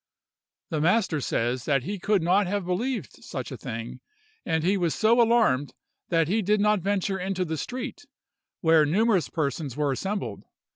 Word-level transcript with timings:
The 0.71 0.81
master 0.81 1.21
says 1.21 1.65
that 1.65 1.83
he 1.83 1.99
could 1.99 2.23
not 2.23 2.47
have 2.47 2.65
believed 2.65 3.23
such 3.23 3.51
a 3.51 3.55
thing; 3.55 3.99
and 4.43 4.63
he 4.63 4.75
was 4.75 4.95
so 4.95 5.21
alarmed 5.21 5.75
that 6.09 6.27
he 6.27 6.41
did 6.41 6.59
not 6.59 6.79
venture 6.81 7.19
into 7.19 7.45
the 7.45 7.55
street, 7.55 8.07
where 8.61 8.83
numerous 8.83 9.29
persons 9.29 9.77
were 9.77 9.91
assembled. 9.91 10.45